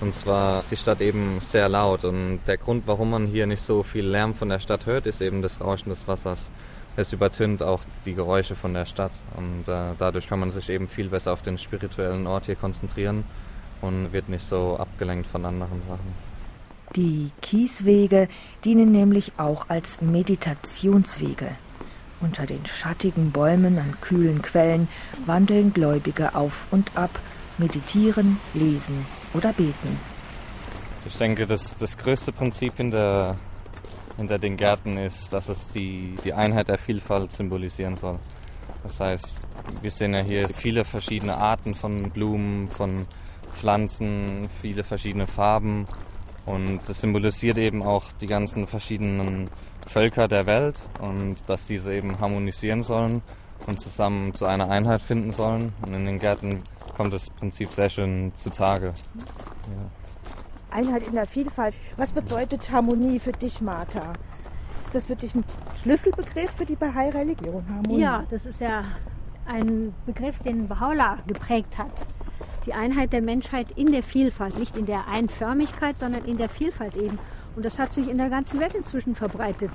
[0.00, 3.62] Und zwar ist die Stadt eben sehr laut und der Grund, warum man hier nicht
[3.62, 6.50] so viel Lärm von der Stadt hört, ist eben das Rauschen des Wassers.
[6.96, 10.88] Es übertönt auch die Geräusche von der Stadt und äh, dadurch kann man sich eben
[10.88, 13.24] viel besser auf den spirituellen Ort hier konzentrieren
[13.82, 16.26] und wird nicht so abgelenkt von anderen Sachen.
[16.94, 18.28] Die Kieswege
[18.64, 21.50] dienen nämlich auch als Meditationswege.
[22.20, 24.88] Unter den schattigen Bäumen an kühlen Quellen
[25.26, 27.10] wandeln Gläubige auf und ab,
[27.58, 29.98] meditieren, lesen oder beten.
[31.04, 33.36] Ich denke, das, das größte Prinzip hinter,
[34.16, 38.18] hinter den Gärten ist, dass es die, die Einheit der Vielfalt symbolisieren soll.
[38.82, 39.32] Das heißt,
[39.82, 43.06] wir sehen ja hier viele verschiedene Arten von Blumen, von
[43.52, 45.86] Pflanzen, viele verschiedene Farben.
[46.44, 49.50] Und das symbolisiert eben auch die ganzen verschiedenen
[49.86, 53.22] Völker der Welt und dass diese eben harmonisieren sollen
[53.66, 55.72] und zusammen zu einer Einheit finden sollen.
[55.82, 56.62] Und in den Gärten
[56.96, 58.86] kommt das Prinzip sehr schön zutage.
[58.86, 60.05] Ja.
[60.70, 61.74] Einheit in der Vielfalt.
[61.96, 64.12] Was bedeutet Harmonie für dich, Martha?
[64.86, 65.44] Ist das für dich ein
[65.82, 67.64] Schlüsselbegriff für die Bahai-Religion?
[67.68, 68.00] Harmonie?
[68.00, 68.84] Ja, das ist ja
[69.46, 71.92] ein Begriff, den Baha'u'llah geprägt hat.
[72.66, 76.96] Die Einheit der Menschheit in der Vielfalt, nicht in der Einförmigkeit, sondern in der Vielfalt
[76.96, 77.18] eben.
[77.54, 79.70] Und das hat sich in der ganzen Welt inzwischen verbreitet.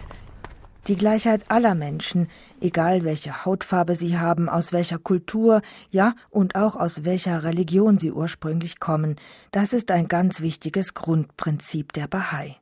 [0.88, 2.28] Die Gleichheit aller Menschen,
[2.60, 5.62] egal welche Hautfarbe sie haben, aus welcher Kultur,
[5.92, 9.18] ja und auch aus welcher Religion sie ursprünglich kommen,
[9.52, 12.58] das ist ein ganz wichtiges Grundprinzip der Bahai.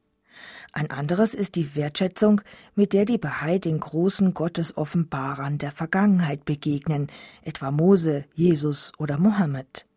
[0.73, 2.41] Ein anderes ist die Wertschätzung,
[2.75, 7.07] mit der die Bahai den großen Gottesoffenbarern der Vergangenheit begegnen,
[7.41, 9.88] etwa Mose, Jesus oder Mohammed.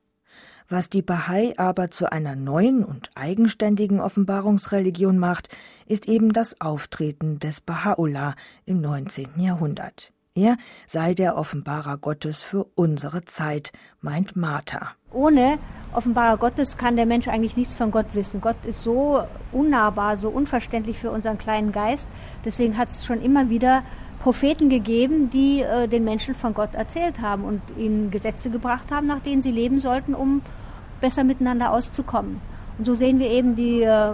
[0.68, 5.48] Was die Bahai aber zu einer neuen und eigenständigen Offenbarungsreligion macht,
[5.86, 8.34] ist eben das Auftreten des Baha'u'llah
[8.64, 9.38] im 19.
[9.38, 10.12] Jahrhundert.
[10.34, 10.56] Er
[10.86, 14.92] sei der Offenbarer Gottes für unsere Zeit, meint Martha.
[15.12, 15.58] Ohne
[15.92, 18.40] Offenbarer Gottes kann der Mensch eigentlich nichts von Gott wissen.
[18.40, 22.08] Gott ist so unnahbar, so unverständlich für unseren kleinen Geist.
[22.46, 23.82] Deswegen hat es schon immer wieder
[24.22, 29.08] Propheten gegeben, die äh, den Menschen von Gott erzählt haben und ihnen Gesetze gebracht haben,
[29.08, 30.42] nach denen sie leben sollten, um
[31.00, 32.40] besser miteinander auszukommen.
[32.78, 34.12] Und so sehen wir eben die äh,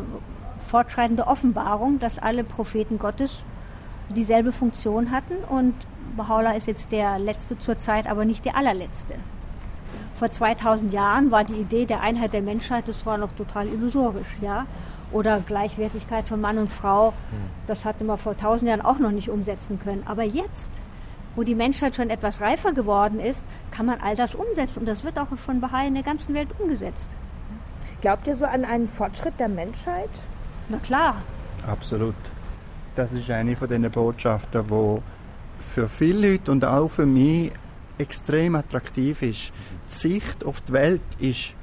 [0.67, 3.43] fortschreitende Offenbarung, dass alle Propheten Gottes
[4.09, 5.75] dieselbe Funktion hatten und
[6.17, 9.15] Baha'u'llah ist jetzt der letzte zur Zeit, aber nicht der allerletzte.
[10.15, 14.37] Vor 2000 Jahren war die Idee der Einheit der Menschheit, das war noch total illusorisch,
[14.41, 14.65] ja.
[15.13, 17.15] Oder Gleichwertigkeit von Mann und Frau,
[17.67, 20.03] das hatte man vor 1000 Jahren auch noch nicht umsetzen können.
[20.07, 20.71] Aber jetzt,
[21.35, 24.81] wo die Menschheit schon etwas reifer geworden ist, kann man all das umsetzen.
[24.81, 27.09] Und das wird auch von Bahai in der ganzen Welt umgesetzt.
[28.01, 30.11] Glaubt ihr so an einen Fortschritt der Menschheit?
[30.69, 31.17] Na klar.
[31.67, 32.15] Absolut.
[32.95, 35.03] Das ist eine von den Botschaften, die
[35.73, 37.53] für viele Leute und auch für mich
[37.99, 39.53] extrem attraktiv ist.
[39.87, 41.55] Die Sicht auf die Welt ist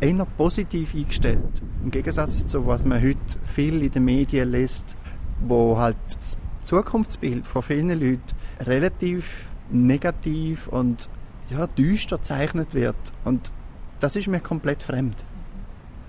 [0.00, 1.62] eher positiv eingestellt.
[1.82, 4.96] Im Gegensatz zu was man heute viel in den Medien liest,
[5.40, 8.20] wo halt das Zukunftsbild von vielen Leuten
[8.60, 11.08] relativ negativ und
[11.50, 12.96] ja, düster gezeichnet wird.
[13.24, 13.52] Und
[13.98, 15.24] das ist mir komplett fremd.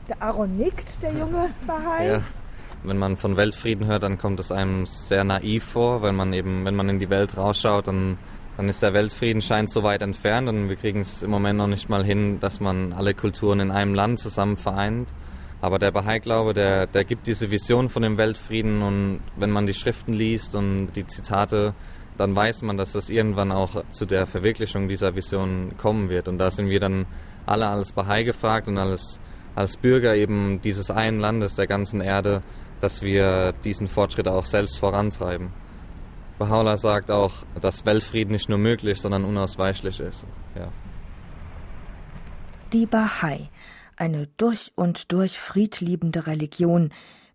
[0.08, 2.08] Der Aaron nickt, der junge Bahai.
[2.08, 2.22] Ja.
[2.84, 6.66] Wenn man von Weltfrieden hört, dann kommt es einem sehr naiv vor, weil man eben,
[6.66, 8.18] wenn man in die Welt rausschaut, dann,
[8.62, 11.66] dann ist der Weltfrieden scheint so weit entfernt und wir kriegen es im Moment noch
[11.66, 15.10] nicht mal hin, dass man alle Kulturen in einem Land zusammen vereint.
[15.62, 19.74] Aber der Bahai-Glaube, der, der gibt diese Vision von dem Weltfrieden und wenn man die
[19.74, 21.74] Schriften liest und die Zitate,
[22.20, 26.28] dann weiß man, dass das irgendwann auch zu der Verwirklichung dieser Vision kommen wird.
[26.28, 27.08] Und da sind wir dann
[27.48, 29.20] alle als Bahai gefragt und als,
[29.56, 32.44] als Bürger eben dieses einen Landes, der ganzen Erde,
[32.80, 35.50] dass wir diesen Fortschritt auch selbst vorantreiben.
[36.42, 40.26] Baha'u'llah sagt auch, dass Weltfrieden nicht nur möglich, sondern unausweichlich ist.
[40.56, 40.70] Ja.
[42.74, 43.52] Die Bahai,
[43.96, 46.92] eine durch und durch friedliebende Religion,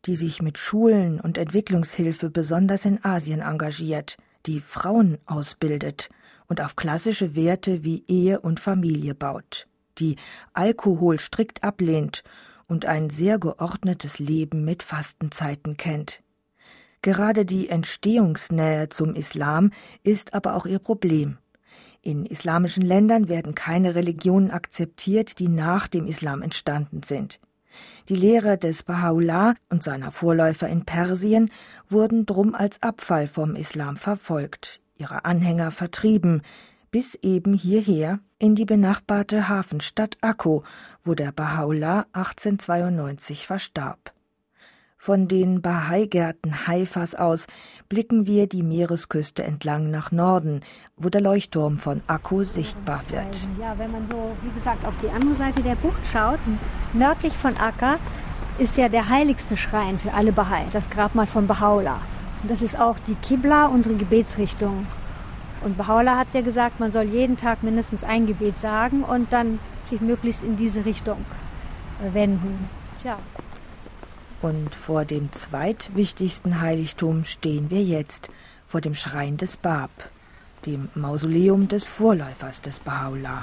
[0.07, 6.09] die sich mit Schulen und Entwicklungshilfe besonders in Asien engagiert, die Frauen ausbildet
[6.49, 10.17] und auf klassische Werte wie Ehe und Familie baut, die
[10.53, 12.25] Alkohol strikt ablehnt
[12.67, 16.23] und ein sehr geordnetes Leben mit Fastenzeiten kennt.
[17.03, 19.71] Gerade die Entstehungsnähe zum Islam
[20.03, 21.39] ist aber auch ihr Problem.
[22.03, 27.41] In islamischen Ländern werden keine Religionen akzeptiert, die nach dem Islam entstanden sind.
[28.09, 31.51] Die Lehre des Baha'u'llah und seiner Vorläufer in Persien
[31.89, 36.43] wurden drum als Abfall vom Islam verfolgt, ihre Anhänger vertrieben,
[36.91, 40.63] bis eben hierher in die benachbarte Hafenstadt Akko,
[41.03, 44.13] wo der Baha'u'llah 1892 verstarb.
[45.07, 47.47] Von den Bahai-Gärten Haifas aus
[47.89, 50.63] blicken wir die Meeresküste entlang nach Norden,
[50.97, 53.47] wo der Leuchtturm von Akku sichtbar wird.
[53.61, 56.41] Ja, wenn man so, wie gesagt, auf die andere Seite der Bucht schaut,
[56.93, 58.01] nördlich von Akka,
[58.59, 62.01] ist ja der heiligste Schrein für alle Bahai, das Grabmal von Baha'u'llah.
[62.43, 64.89] Und das ist auch die Qibla, unsere Gebetsrichtung.
[65.63, 69.61] Und Baha'u'llah hat ja gesagt, man soll jeden Tag mindestens ein Gebet sagen und dann
[69.89, 71.25] sich möglichst in diese Richtung
[72.13, 72.69] wenden.
[73.03, 73.19] Tja.
[74.47, 78.29] Und vor dem zweitwichtigsten Heiligtum stehen wir jetzt,
[78.65, 79.91] vor dem Schrein des Bab,
[80.67, 83.43] dem Mausoleum des Vorläufers des Baha'u'llah.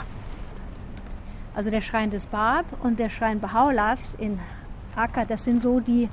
[1.55, 4.39] Also der Schrein des Bab und der Schrein Baha'u'llahs in
[4.95, 6.07] Akka, das sind so die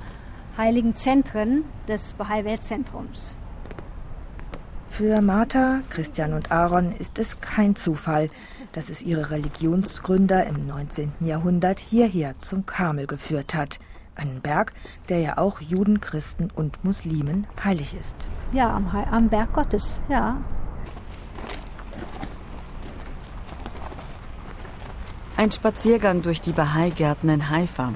[0.57, 3.33] heiligen Zentren des Bahai-Weltzentrums.
[4.89, 8.27] Für Martha, Christian und Aaron ist es kein Zufall,
[8.73, 11.13] dass es ihre Religionsgründer im 19.
[11.21, 13.79] Jahrhundert hierher zum Karmel geführt hat.
[14.21, 14.73] Einen Berg,
[15.09, 18.15] der ja auch Juden, Christen und Muslimen heilig ist.
[18.53, 20.37] Ja, am, am Berg Gottes, ja.
[25.37, 27.93] Ein Spaziergang durch die Bahai-Gärten in Haifa.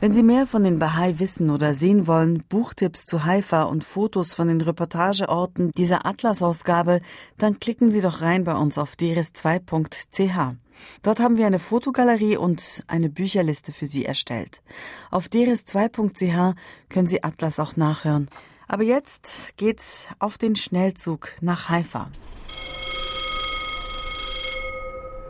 [0.00, 4.34] Wenn Sie mehr von den Bahai wissen oder sehen wollen, Buchtipps zu Haifa und Fotos
[4.34, 7.00] von den Reportageorten dieser Atlas-Ausgabe,
[7.38, 10.56] dann klicken Sie doch rein bei uns auf drs2.ch.
[11.02, 14.62] Dort haben wir eine Fotogalerie und eine Bücherliste für Sie erstellt.
[15.10, 16.56] Auf drs2.ch
[16.88, 18.28] können Sie Atlas auch nachhören.
[18.68, 22.10] Aber jetzt geht's auf den Schnellzug nach Haifa.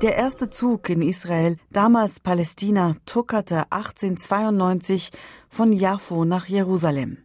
[0.02, 5.10] Der erste Zug in Israel, damals Palästina, tuckerte 1892
[5.50, 7.18] von Jaffo nach Jerusalem.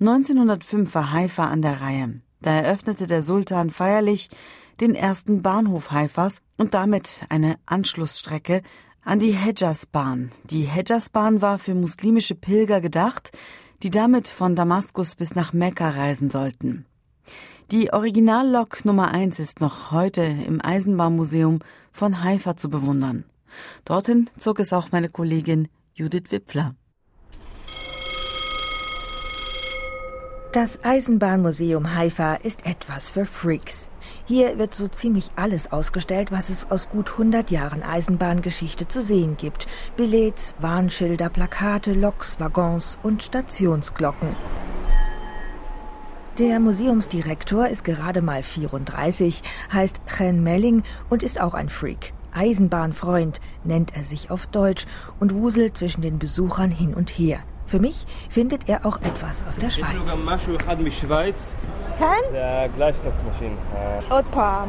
[0.00, 2.20] 1905 war Haifa an der Reihe.
[2.40, 4.28] Da eröffnete der Sultan feierlich
[4.80, 8.62] den ersten Bahnhof Haifas und damit eine Anschlussstrecke
[9.02, 10.30] an die Hedjasbahn.
[10.44, 13.36] Die Hedjasbahn war für muslimische Pilger gedacht,
[13.82, 16.86] die damit von Damaskus bis nach Mekka reisen sollten.
[17.70, 21.60] Die Originallok Nummer 1 ist noch heute im Eisenbahnmuseum
[21.92, 23.24] von Haifa zu bewundern.
[23.84, 26.74] Dorthin zog es auch meine Kollegin Judith Wipfler.
[30.52, 33.88] Das Eisenbahnmuseum Haifa ist etwas für Freaks.
[34.30, 39.36] Hier wird so ziemlich alles ausgestellt, was es aus gut 100 Jahren Eisenbahngeschichte zu sehen
[39.36, 39.66] gibt.
[39.96, 44.36] Billets, Warnschilder, Plakate, Loks, Waggons und Stationsglocken.
[46.38, 52.12] Der Museumsdirektor ist gerade mal 34, heißt Chen Melling und ist auch ein Freak.
[52.32, 54.86] Eisenbahnfreund nennt er sich auf Deutsch
[55.18, 57.40] und wuselt zwischen den Besuchern hin und her.
[57.70, 59.94] Für mich findet er auch etwas aus der Schweiz.
[61.96, 62.32] Kann?
[62.32, 63.56] Der Gleichstoffmaschine.
[64.10, 64.66] Opa.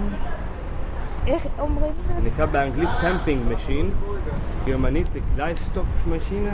[1.26, 1.96] Ich umringe.
[2.24, 3.92] Ich habe eigentlich Campingmaschine.
[4.68, 6.52] Germanite Gleisstopfmaschine.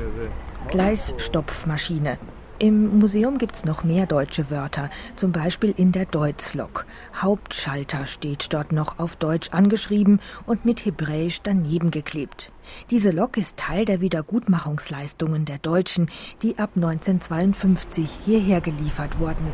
[0.00, 0.28] Also,
[0.70, 2.18] Gleisstopfmaschine.
[2.61, 6.85] Im Museum gibt's noch mehr deutsche Wörter, zum Beispiel in der Deutzlok.
[7.15, 12.51] Hauptschalter steht dort noch auf Deutsch angeschrieben und mit Hebräisch daneben geklebt.
[12.91, 16.09] Diese Lok ist Teil der Wiedergutmachungsleistungen der Deutschen,
[16.41, 19.47] die ab 1952 hierher geliefert wurden.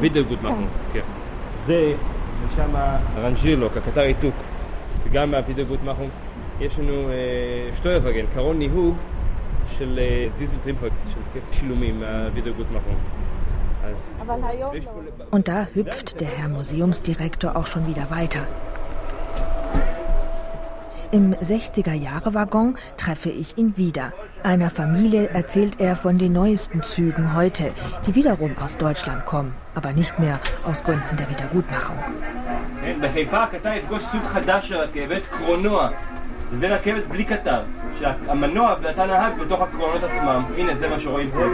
[0.00, 1.00] Wiedergutmachung, כן.
[1.66, 1.94] זה,
[2.52, 2.70] ושם
[3.14, 4.34] הרנג'ירלוק, הקטר עיתוק,
[4.88, 6.10] זה גם מהווידאוגוטמחung.
[6.60, 7.08] יש לנו
[7.76, 8.96] שטויברגן, קרון ניהוג
[9.78, 10.00] של
[10.38, 12.96] דיזל טרימפר, של שילומים מהווידאוגוטמachung.
[15.30, 18.46] Und da hüpft der Herr Museumsdirektor auch schon wieder weiter.
[21.12, 24.12] Im 60er-Jahre-Waggon treffe ich ihn wieder.
[24.44, 27.72] Einer Familie erzählt er von den neuesten Zügen heute,
[28.06, 31.96] die wiederum aus Deutschland kommen, aber nicht mehr aus Gründen der Wiedergutmachung.
[36.52, 36.70] בחיפה הקטר יפגוש סוג חדש של רכבת, קרונוע.
[36.70, 37.62] וזה רכבת בלי קטר,
[38.00, 40.44] שהמנוע ואתה נהג בתוך הקרונות עצמם.
[40.56, 41.44] הנה, זה מה שרואים פה.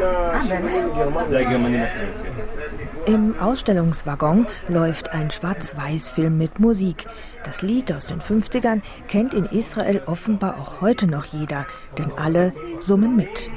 [1.28, 2.12] זה הגרמנים השונים,
[3.06, 7.06] Im Ausstellungswaggon läuft ein Schwarz-Weiß-Film mit Musik.
[7.44, 11.66] Das Lied aus den 50ern kennt in Israel offenbar auch heute noch jeder,
[11.98, 13.48] denn alle summen mit.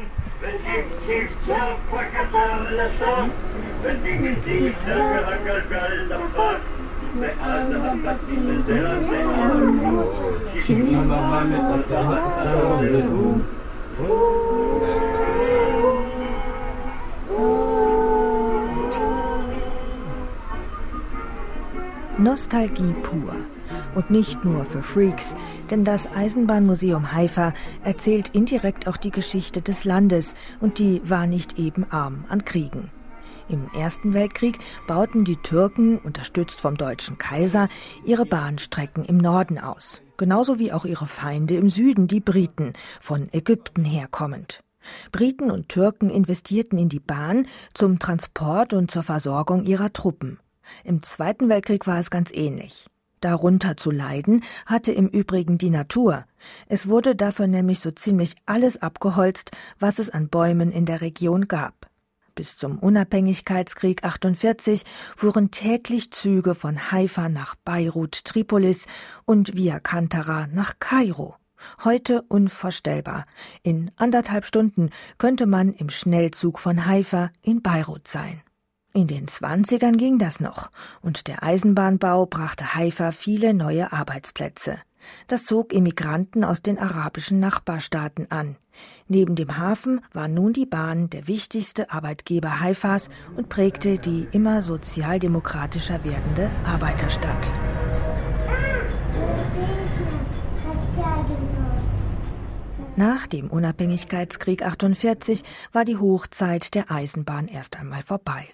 [22.19, 23.37] Nostalgie pur.
[23.95, 25.37] Und nicht nur für Freaks,
[25.71, 27.55] denn das Eisenbahnmuseum Haifa
[27.85, 32.91] erzählt indirekt auch die Geschichte des Landes und die war nicht eben arm an Kriegen.
[33.49, 37.69] Im Ersten Weltkrieg bauten die Türken, unterstützt vom deutschen Kaiser,
[38.05, 40.01] ihre Bahnstrecken im Norden aus.
[40.17, 44.63] Genauso wie auch ihre Feinde im Süden, die Briten, von Ägypten herkommend.
[45.13, 50.39] Briten und Türken investierten in die Bahn zum Transport und zur Versorgung ihrer Truppen.
[50.83, 52.87] Im Zweiten Weltkrieg war es ganz ähnlich.
[53.21, 56.25] Darunter zu leiden hatte im Übrigen die Natur.
[56.69, 61.49] Es wurde dafür nämlich so ziemlich alles abgeholzt, was es an Bäumen in der Region
[61.49, 61.89] gab.
[62.35, 64.83] Bis zum Unabhängigkeitskrieg 48
[65.17, 68.87] fuhren täglich Züge von Haifa nach Beirut, Tripolis
[69.25, 71.37] und via Kantara nach Kairo.
[71.85, 73.27] Heute unvorstellbar.
[73.63, 78.43] In anderthalb Stunden könnte man im Schnellzug von Haifa in Beirut sein.
[78.93, 80.71] In den Zwanzigern ging das noch,
[81.03, 84.79] und der Eisenbahnbau brachte Haifa viele neue Arbeitsplätze.
[85.27, 88.57] Das zog Immigranten aus den arabischen Nachbarstaaten an.
[89.07, 94.63] Neben dem Hafen war nun die Bahn der wichtigste Arbeitgeber Haifas und prägte die immer
[94.63, 97.53] sozialdemokratischer werdende Arbeiterstadt.
[102.97, 105.43] Nach dem Unabhängigkeitskrieg 48
[105.73, 108.49] war die Hochzeit der Eisenbahn erst einmal vorbei.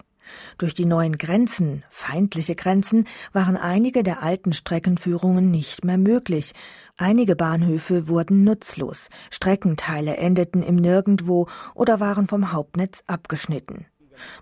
[0.57, 6.53] Durch die neuen Grenzen, feindliche Grenzen, waren einige der alten Streckenführungen nicht mehr möglich.
[6.97, 13.85] Einige Bahnhöfe wurden nutzlos, Streckenteile endeten im Nirgendwo oder waren vom Hauptnetz abgeschnitten.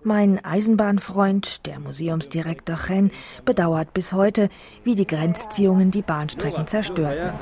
[0.02, 3.10] Mein Eisenbahnfreund, der Museumsdirektor Chen,
[3.44, 4.48] bedauert bis heute,
[4.84, 7.32] wie die Grenzziehungen die Bahnstrecken zerstörten.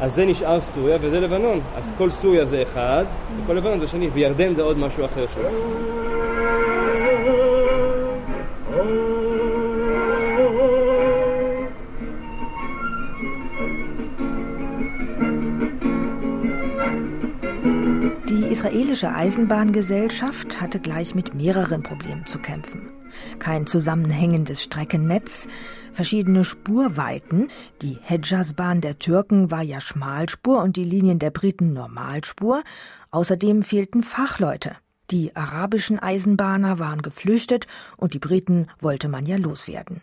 [0.00, 1.60] אז זה נשאר סוריה וזה לבנון.
[1.76, 3.04] אז כל סוריה זה אחד,
[3.44, 5.48] וכל לבנון זה שני, וירדן זה עוד משהו אחר שלו.
[18.58, 22.90] Israelische Eisenbahngesellschaft hatte gleich mit mehreren Problemen zu kämpfen.
[23.38, 25.46] Kein zusammenhängendes Streckennetz,
[25.92, 27.50] verschiedene Spurweiten.
[27.82, 32.64] Die Hedjazbahn der Türken war ja Schmalspur und die Linien der Briten Normalspur.
[33.12, 34.74] Außerdem fehlten Fachleute.
[35.12, 40.02] Die arabischen Eisenbahner waren geflüchtet und die Briten wollte man ja loswerden.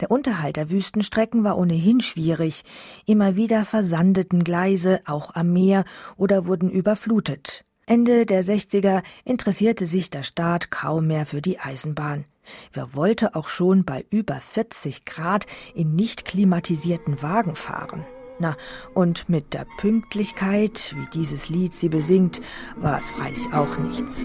[0.00, 2.64] Der Unterhalt der Wüstenstrecken war ohnehin schwierig.
[3.06, 5.86] Immer wieder versandeten Gleise, auch am Meer,
[6.16, 7.64] oder wurden überflutet.
[7.87, 12.25] Ende der 60er interessierte sich der Staat kaum mehr für die Eisenbahn.
[12.71, 18.05] Wer wollte auch schon bei über 40 Grad in nicht klimatisierten Wagen fahren?
[18.39, 18.55] Na,
[18.93, 22.41] und mit der Pünktlichkeit, wie dieses Lied sie besingt,
[22.77, 24.23] war es freilich auch nichts.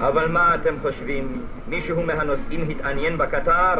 [0.00, 1.42] אבל מה אתם חושבים?
[1.68, 3.74] מישהו מהנוסעים התעניין בקטר?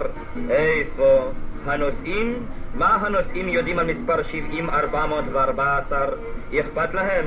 [0.50, 1.32] איפה?
[1.64, 2.46] הנוסעים?
[2.74, 4.20] מה הנוסעים יודעים על מספר
[4.54, 5.92] 70-414?
[6.61, 7.26] אכפת להם?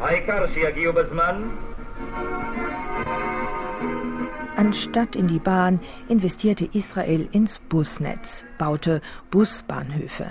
[0.00, 1.48] העיקר שיגיעו בזמן?
[4.56, 9.00] Anstatt in die Bahn investierte Israel ins Busnetz, baute
[9.32, 10.26] Busbahnhöfe.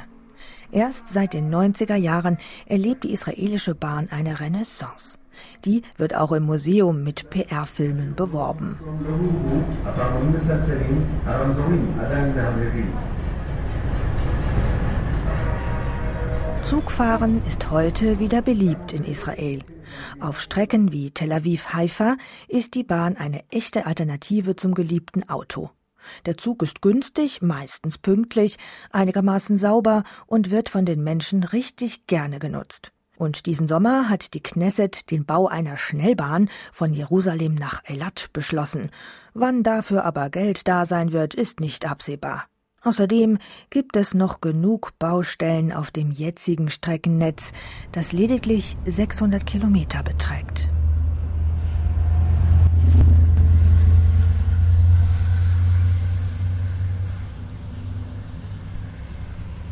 [0.72, 5.20] Erst seit den 90er Jahren erlebt die israelische Bahn eine Renaissance.
[5.66, 8.80] Die wird auch im Museum mit PR-Filmen beworben.
[16.69, 19.61] Zugfahren ist heute wieder beliebt in Israel.
[20.21, 25.71] Auf Strecken wie Tel Aviv-Haifa ist die Bahn eine echte Alternative zum geliebten Auto.
[26.27, 28.59] Der Zug ist günstig, meistens pünktlich,
[28.93, 32.93] einigermaßen sauber und wird von den Menschen richtig gerne genutzt.
[33.16, 38.91] Und diesen Sommer hat die Knesset den Bau einer Schnellbahn von Jerusalem nach Eilat beschlossen.
[39.33, 42.45] Wann dafür aber Geld da sein wird, ist nicht absehbar.
[42.83, 43.39] Außerdem
[43.70, 47.53] gibt es noch genug Baustellen auf dem jetzigen Streckennetz,
[47.93, 50.68] das lediglich 600 Kilometer beträgt.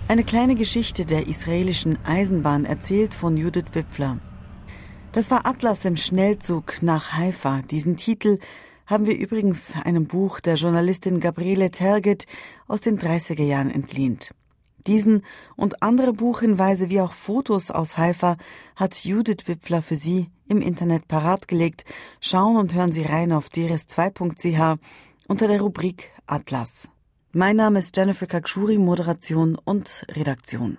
[0.09, 4.19] Eine kleine Geschichte der israelischen Eisenbahn erzählt von Judith Wipfler.
[5.13, 7.63] Das war Atlas im Schnellzug nach Haifa.
[7.63, 8.39] Diesen Titel
[8.87, 12.27] haben wir übrigens einem Buch der Journalistin Gabriele Terget
[12.69, 14.31] aus den 30er Jahren entlehnt.
[14.87, 15.23] Diesen
[15.57, 18.37] und andere Buchhinweise wie auch Fotos aus Haifa
[18.77, 21.85] hat Judith Wipfler für Sie im Internet parat gelegt.
[22.21, 24.79] Schauen und hören Sie rein auf drs2.ch
[25.27, 26.89] unter der Rubrik Atlas.
[27.33, 30.79] Mein Name ist Jennifer Kakshuri, Moderation und Redaktion.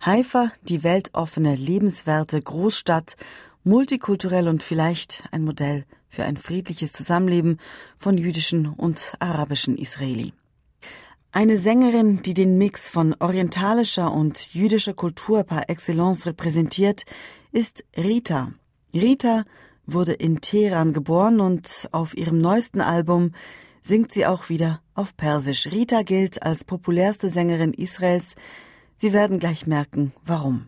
[0.00, 3.16] Haifa, die weltoffene, lebenswerte Großstadt,
[3.64, 5.84] multikulturell und vielleicht ein Modell
[6.18, 7.58] für ein friedliches Zusammenleben
[7.96, 10.32] von jüdischen und arabischen Israeli.
[11.30, 17.04] Eine Sängerin, die den Mix von orientalischer und jüdischer Kultur par excellence repräsentiert,
[17.52, 18.52] ist Rita.
[18.92, 19.44] Rita
[19.86, 23.30] wurde in Teheran geboren und auf ihrem neuesten Album
[23.80, 25.68] singt sie auch wieder auf Persisch.
[25.68, 28.34] Rita gilt als populärste Sängerin Israels.
[28.96, 30.66] Sie werden gleich merken, warum.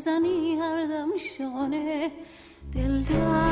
[0.00, 2.10] بزنی هر دم شانه
[2.74, 3.49] دلدار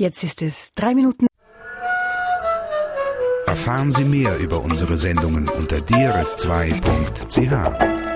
[0.00, 1.26] Jetzt ist es drei Minuten.
[3.44, 8.09] Erfahren Sie mehr über unsere Sendungen unter drs2.ch.